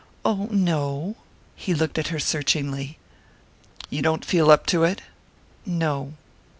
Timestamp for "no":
0.49-1.15, 5.63-6.13